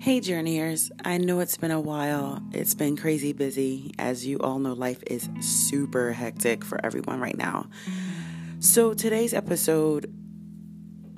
[0.00, 0.90] Hey, journeyers.
[1.04, 2.42] I know it's been a while.
[2.52, 3.92] It's been crazy busy.
[3.98, 7.68] As you all know, life is super hectic for everyone right now.
[8.60, 10.10] So, today's episode,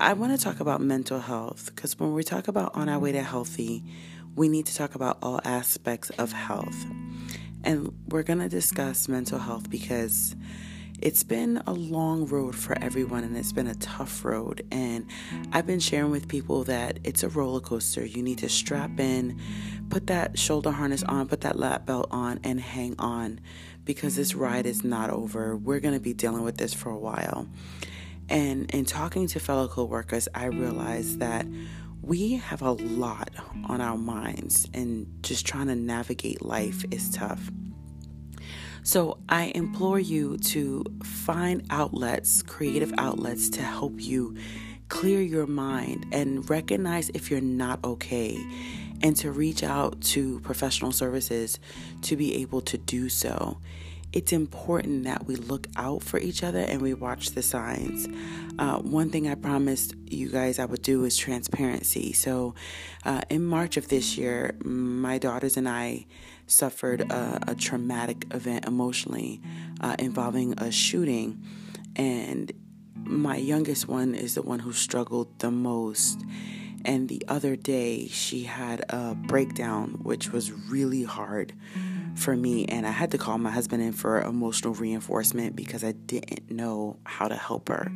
[0.00, 3.12] I want to talk about mental health because when we talk about on our way
[3.12, 3.84] to healthy,
[4.34, 6.84] we need to talk about all aspects of health.
[7.62, 10.34] And we're going to discuss mental health because
[11.02, 14.64] it's been a long road for everyone and it's been a tough road.
[14.70, 15.06] And
[15.52, 18.06] I've been sharing with people that it's a roller coaster.
[18.06, 19.40] You need to strap in,
[19.90, 23.40] put that shoulder harness on, put that lap belt on, and hang on
[23.84, 25.56] because this ride is not over.
[25.56, 27.48] We're going to be dealing with this for a while.
[28.28, 31.46] And in talking to fellow coworkers, I realized that
[32.00, 33.30] we have a lot
[33.68, 37.50] on our minds, and just trying to navigate life is tough.
[38.84, 44.36] So I implore you to find outlets, creative outlets to help you
[44.88, 48.38] clear your mind and recognize if you're not okay
[49.02, 51.58] and to reach out to professional services
[52.02, 53.58] to be able to do so.
[54.12, 58.06] It's important that we look out for each other and we watch the signs.
[58.58, 62.12] Uh, one thing I promised you guys I would do is transparency.
[62.12, 62.54] So,
[63.06, 66.04] uh, in March of this year, my daughters and I
[66.46, 69.40] suffered a, a traumatic event emotionally
[69.80, 71.44] uh, involving a shooting.
[71.96, 72.52] And
[73.04, 76.22] my youngest one is the one who struggled the most.
[76.84, 81.52] And the other day, she had a breakdown, which was really hard
[82.14, 82.64] for me.
[82.66, 86.98] And I had to call my husband in for emotional reinforcement because I didn't know
[87.04, 87.92] how to help her.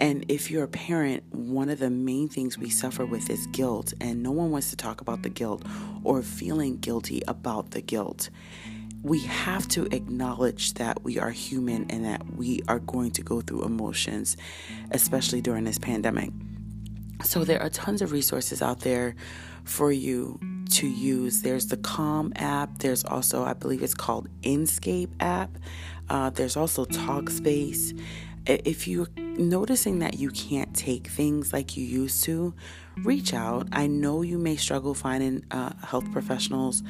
[0.00, 3.94] And if you're a parent, one of the main things we suffer with is guilt,
[4.00, 5.64] and no one wants to talk about the guilt
[6.02, 8.30] or feeling guilty about the guilt.
[9.02, 13.40] We have to acknowledge that we are human and that we are going to go
[13.40, 14.36] through emotions,
[14.90, 16.30] especially during this pandemic.
[17.22, 19.14] So, there are tons of resources out there
[19.64, 21.42] for you to use.
[21.42, 25.50] There's the Calm app, there's also, I believe it's called Inscape app,
[26.08, 27.98] uh, there's also Talkspace
[28.46, 29.08] if you're
[29.38, 32.54] noticing that you can't take things like you used to,
[32.98, 33.68] reach out.
[33.72, 36.82] I know you may struggle finding uh, health professionals.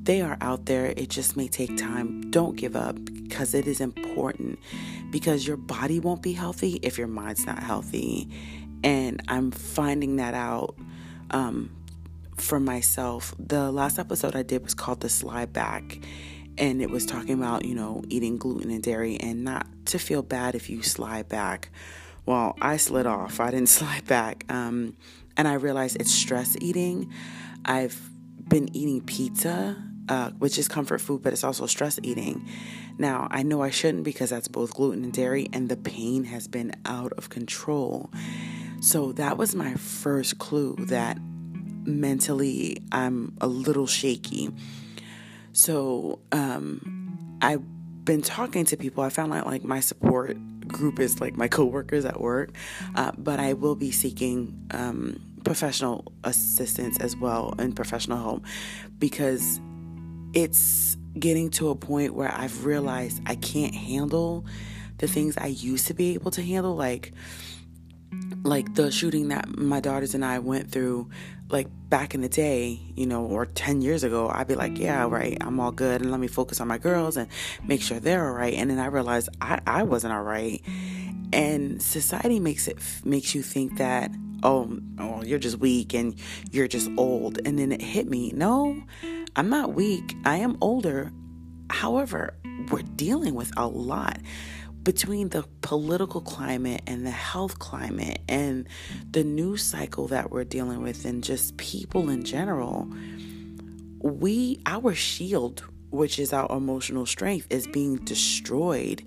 [0.00, 0.86] They are out there.
[0.96, 2.30] It just may take time.
[2.30, 4.58] Don't give up because it is important
[5.10, 8.28] because your body won't be healthy if your mind's not healthy.
[8.84, 10.76] And I'm finding that out
[11.30, 11.70] um,
[12.36, 13.34] for myself.
[13.38, 15.98] The last episode I did was called The Slide Back
[16.58, 20.22] and it was talking about, you know, eating gluten and dairy and not to feel
[20.22, 21.70] bad if you slide back.
[22.26, 23.40] Well, I slid off.
[23.40, 24.44] I didn't slide back.
[24.48, 24.96] Um,
[25.36, 27.12] and I realized it's stress eating.
[27.64, 27.98] I've
[28.48, 29.76] been eating pizza,
[30.08, 32.46] uh, which is comfort food, but it's also stress eating.
[32.98, 36.48] Now, I know I shouldn't because that's both gluten and dairy, and the pain has
[36.48, 38.10] been out of control.
[38.80, 41.18] So that was my first clue that
[41.84, 44.50] mentally I'm a little shaky.
[45.58, 47.64] So um, I've
[48.04, 49.02] been talking to people.
[49.02, 50.36] I found out like my support
[50.68, 52.50] group is like my coworkers at work,
[52.94, 58.44] uh, but I will be seeking um, professional assistance as well and professional help
[59.00, 59.60] because
[60.32, 64.46] it's getting to a point where I've realized I can't handle
[64.98, 67.12] the things I used to be able to handle, like
[68.44, 71.10] like the shooting that my daughters and I went through
[71.50, 75.06] like back in the day, you know, or 10 years ago, I'd be like, yeah,
[75.08, 76.02] right, I'm all good.
[76.02, 77.28] And let me focus on my girls and
[77.64, 78.54] make sure they're all right.
[78.54, 80.62] And then I realized I, I wasn't all right.
[81.32, 84.10] And society makes it, makes you think that,
[84.42, 86.14] oh, oh, you're just weak and
[86.50, 87.38] you're just old.
[87.44, 88.82] And then it hit me, no,
[89.36, 90.16] I'm not weak.
[90.24, 91.12] I am older.
[91.70, 92.34] However,
[92.70, 94.18] we're dealing with a lot
[94.88, 98.66] between the political climate and the health climate and
[99.10, 102.90] the news cycle that we're dealing with and just people in general,
[104.00, 109.04] we our shield, which is our emotional strength, is being destroyed.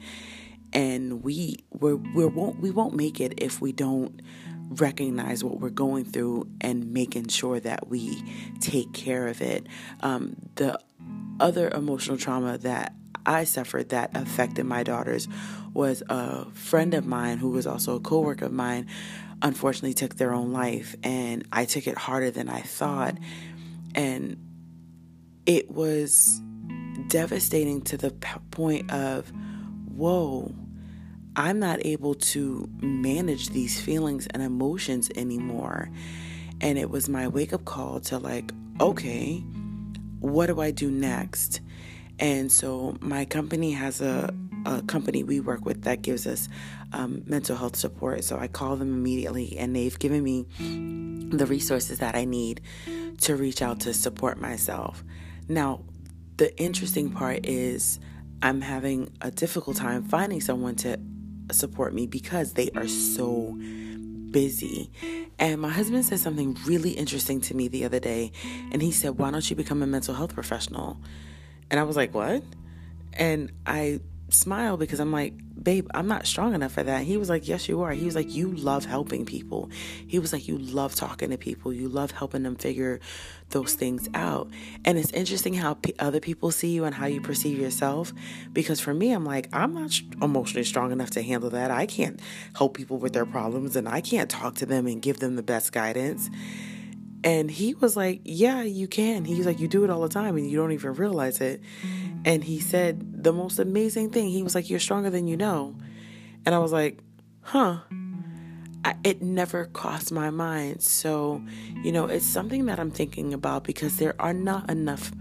[0.72, 4.22] And we we're, we won't we won't make it if we don't
[4.70, 8.22] recognize what we're going through and making sure that we
[8.60, 9.66] take care of it.
[10.02, 10.80] Um, the
[11.42, 12.94] other emotional trauma that
[13.26, 15.28] I suffered that affected my daughters
[15.74, 18.88] was a friend of mine who was also a coworker of mine
[19.42, 23.18] unfortunately took their own life and I took it harder than I thought.
[23.96, 24.38] And
[25.46, 26.42] it was
[27.08, 28.12] devastating to the
[28.52, 29.32] point of
[29.96, 30.54] whoa
[31.36, 35.90] I'm not able to manage these feelings and emotions anymore.
[36.60, 38.52] And it was my wake up call to like
[38.82, 39.44] okay
[40.22, 41.60] what do I do next
[42.22, 44.32] and so my company has a,
[44.66, 46.48] a company we work with that gives us
[46.94, 48.24] um, mental health support.
[48.24, 50.46] So I call them immediately and they've given me
[51.36, 52.62] the resources that I need
[53.22, 55.04] to reach out to support myself.
[55.50, 55.82] Now,
[56.38, 58.00] the interesting part is
[58.44, 61.00] I'm having a difficult time finding someone to
[61.52, 63.58] support me because they are so
[64.32, 64.92] busy.
[65.40, 68.32] And my husband said something really interesting to me the other day.
[68.72, 70.98] And he said, Why don't you become a mental health professional?
[71.70, 72.44] And I was like, What?
[73.14, 74.00] And I
[74.34, 77.04] smiled because I'm like, babe, I'm not strong enough for that.
[77.04, 77.92] He was like, yes, you are.
[77.92, 79.70] He was like, you love helping people.
[80.08, 81.72] He was like, you love talking to people.
[81.74, 83.00] You love helping them figure
[83.50, 84.50] those things out.
[84.86, 88.14] And it's interesting how p- other people see you and how you perceive yourself.
[88.54, 91.70] Because for me, I'm like, I'm not emotionally strong enough to handle that.
[91.70, 92.20] I can't
[92.56, 95.44] help people with their problems and I can't talk to them and give them the
[95.44, 96.30] best guidance.
[97.24, 99.26] And he was like, Yeah, you can.
[99.26, 101.62] He's like, You do it all the time and you don't even realize it.
[102.26, 104.30] And he said the most amazing thing.
[104.30, 105.76] He was like, You're stronger than you know.
[106.46, 107.00] And I was like,
[107.42, 107.80] Huh.
[108.84, 110.82] I, it never crossed my mind.
[110.82, 111.44] So,
[111.84, 115.12] you know, it's something that I'm thinking about because there are not enough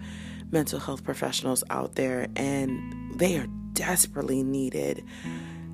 [0.51, 5.05] mental health professionals out there and they are desperately needed.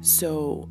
[0.00, 0.68] So,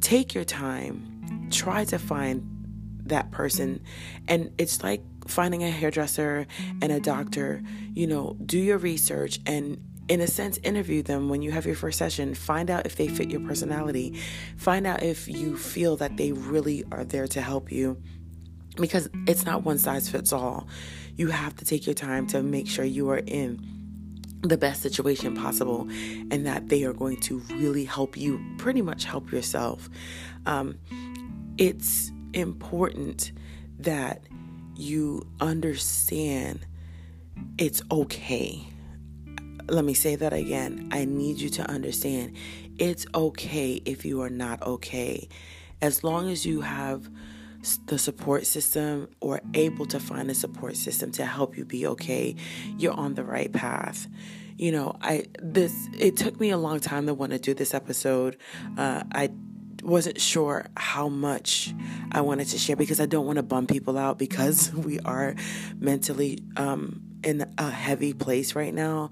[0.00, 2.61] take your time, try to find
[3.06, 3.82] that person.
[4.28, 6.46] And it's like finding a hairdresser
[6.80, 7.62] and a doctor,
[7.94, 11.74] you know, do your research and in a sense interview them when you have your
[11.74, 12.34] first session.
[12.34, 14.18] Find out if they fit your personality.
[14.56, 18.02] Find out if you feel that they really are there to help you.
[18.76, 20.66] Because it's not one size fits all.
[21.16, 23.72] You have to take your time to make sure you are in
[24.42, 25.82] the best situation possible
[26.30, 29.88] and that they are going to really help you pretty much help yourself.
[30.46, 30.78] Um,
[31.58, 33.32] it's important
[33.78, 34.22] that
[34.76, 36.66] you understand
[37.58, 38.66] it's okay.
[39.68, 40.88] Let me say that again.
[40.92, 42.36] I need you to understand
[42.78, 45.28] it's okay if you are not okay.
[45.80, 47.08] As long as you have
[47.86, 52.34] the support system or able to find a support system to help you be okay,
[52.76, 54.08] you're on the right path.
[54.56, 57.74] You know, I this it took me a long time to want to do this
[57.74, 58.36] episode.
[58.76, 59.30] Uh, I
[59.82, 61.74] wasn't sure how much
[62.12, 65.34] I wanted to share because I don't want to bum people out because we are
[65.78, 69.10] mentally um, in a heavy place right now.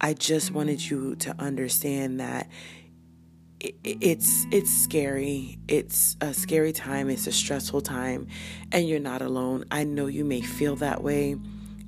[0.00, 2.48] I just wanted you to understand that
[3.60, 5.58] it's it's scary.
[5.66, 7.08] It's a scary time.
[7.08, 8.28] It's a stressful time,
[8.70, 9.64] and you're not alone.
[9.70, 11.36] I know you may feel that way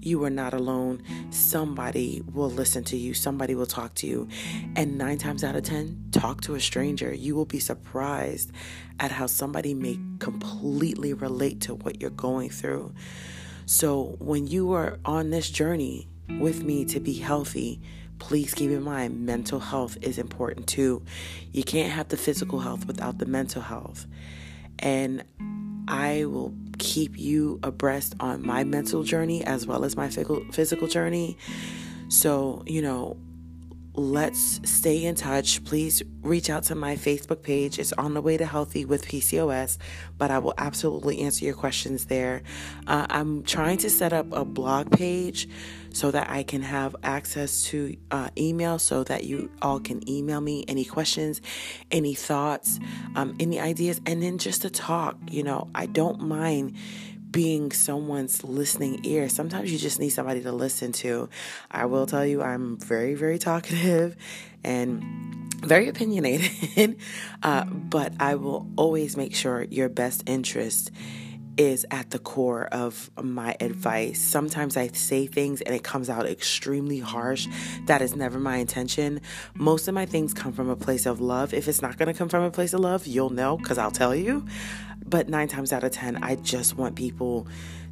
[0.09, 1.03] you are not alone.
[1.31, 4.29] Somebody will listen to you, somebody will talk to you.
[4.75, 7.15] And nine times out of 10, talk to a stranger.
[7.15, 8.51] You will be surprised
[8.99, 12.95] at how somebody may completely relate to what you're going through.
[13.67, 16.09] So, when you are on this journey
[16.41, 17.83] with me to be healthy,
[18.19, 21.03] please keep in mind mental health is important too.
[21.53, 24.07] You can't have the physical health without the mental health.
[24.79, 25.25] And
[25.87, 31.37] I will keep you abreast on my mental journey as well as my physical journey.
[32.09, 33.17] So, you know,
[33.99, 35.65] let's stay in touch.
[35.65, 37.79] Please reach out to my Facebook page.
[37.79, 39.77] It's on the way to healthy with PCOS,
[40.17, 42.43] but I will absolutely answer your questions there.
[42.87, 45.49] Uh, I'm trying to set up a blog page
[45.93, 50.41] so that I can have access to uh, email so that you all can email
[50.41, 51.41] me any questions,
[51.91, 52.79] any thoughts,
[53.17, 55.17] um, any ideas, and then just to talk.
[55.31, 56.77] You know, I don't mind
[57.31, 59.29] being someone's listening ear.
[59.29, 61.29] Sometimes you just need somebody to listen to.
[61.71, 64.17] I will tell you, I'm very, very talkative
[64.65, 65.03] and
[65.61, 66.99] very opinionated,
[67.43, 70.91] uh, but I will always make sure your best interest
[71.59, 74.21] is at the core of my advice.
[74.21, 77.49] Sometimes I say things and it comes out extremely harsh.
[77.87, 79.21] That is never my intention.
[79.55, 81.53] Most of my things come from a place of love.
[81.53, 83.91] If it's not going to come from a place of love, you'll know because I'll
[83.91, 84.47] tell you.
[85.09, 87.47] But nine times out of 10, I just want people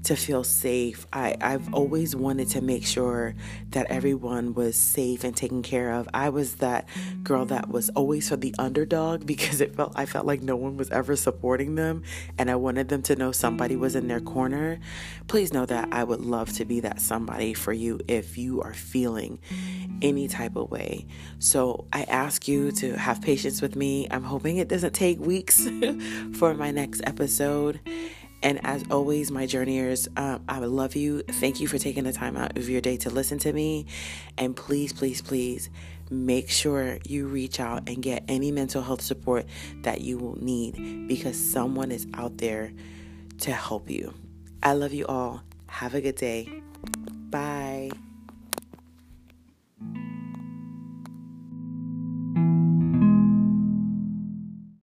[0.06, 1.04] to feel safe.
[1.12, 3.34] I, I've always wanted to make sure
[3.70, 6.08] that everyone was safe and taken care of.
[6.14, 6.88] I was that
[7.24, 10.76] girl that was always for the underdog because it felt I felt like no one
[10.76, 12.04] was ever supporting them
[12.38, 14.78] and I wanted them to know somebody was in their corner.
[15.26, 18.74] Please know that I would love to be that somebody for you if you are
[18.74, 19.40] feeling
[20.02, 21.06] any type of way.
[21.40, 24.06] So I ask you to have patience with me.
[24.10, 25.68] I'm hoping it doesn't take weeks
[26.34, 27.80] for my next episode.
[28.42, 31.22] And as always, my journeyers, um, I love you.
[31.22, 33.86] Thank you for taking the time out of your day to listen to me.
[34.36, 35.70] And please, please, please
[36.10, 39.46] make sure you reach out and get any mental health support
[39.82, 42.72] that you will need because someone is out there
[43.38, 44.14] to help you.
[44.62, 45.42] I love you all.
[45.68, 46.62] Have a good day.
[47.30, 47.75] Bye.